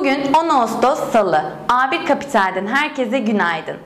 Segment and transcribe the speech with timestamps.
[0.00, 1.42] Ağustos Salı.
[1.68, 3.76] A1 Kapital'den herkese günaydın.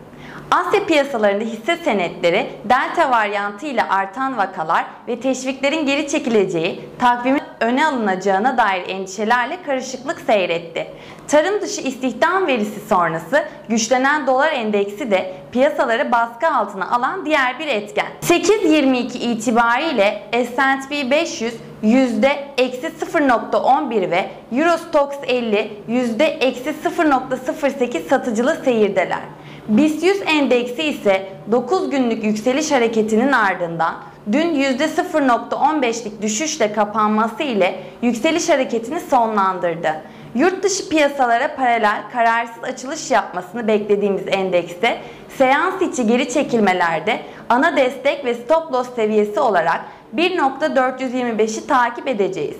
[0.50, 7.86] Asya piyasalarında hisse senetleri delta varyantı ile artan vakalar ve teşviklerin geri çekileceği, takvimin öne
[7.86, 10.86] alınacağına dair endişelerle karışıklık seyretti.
[11.28, 17.66] Tarım dışı istihdam verisi sonrası güçlenen dolar endeksi de piyasaları baskı altına alan diğer bir
[17.66, 18.06] etken.
[18.22, 29.20] 8.22 itibariyle S&P 500 yüzde eksi 0.11 ve Eurostox 50 yüzde eksi 0.08 satıcılı seyirdeler.
[29.68, 33.94] BIST 100 endeksi ise 9 günlük yükseliş hareketinin ardından
[34.32, 39.94] dün %0.15'lik düşüşle kapanması ile yükseliş hareketini sonlandırdı.
[40.34, 44.98] Yurt dışı piyasalara paralel kararsız açılış yapmasını beklediğimiz endekste
[45.38, 49.80] seans içi geri çekilmelerde ana destek ve stop loss seviyesi olarak
[50.16, 52.56] 1.425'i takip edeceğiz.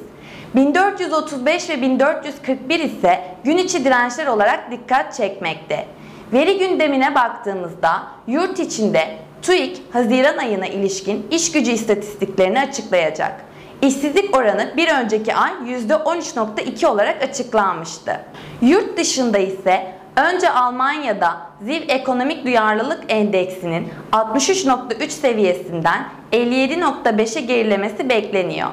[0.55, 5.87] 1435 ve 1441 ise gün içi dirençler olarak dikkat çekmekte.
[6.33, 13.41] Veri gündemine baktığımızda yurt içinde TÜİK Haziran ayına ilişkin iş gücü istatistiklerini açıklayacak.
[13.83, 18.21] İşsizlik oranı bir önceki ay %13.2 olarak açıklanmıştı.
[18.63, 28.69] Yurt dışında ise önce Almanya'da ZİV Ekonomik Duyarlılık Endeksinin 63.3 seviyesinden 57.5'e gerilemesi bekleniyor.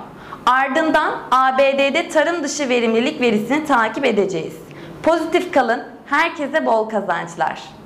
[0.45, 4.55] Ardından ABD'de tarım dışı verimlilik verisini takip edeceğiz.
[5.03, 7.80] Pozitif kalın, herkese bol kazançlar.